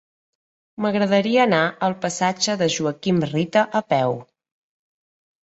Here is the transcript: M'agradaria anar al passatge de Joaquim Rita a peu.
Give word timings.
M'agradaria 0.85 1.43
anar 1.43 1.59
al 1.89 1.95
passatge 2.07 2.57
de 2.63 2.69
Joaquim 2.77 3.21
Rita 3.35 3.67
a 3.83 3.85
peu. 3.95 4.19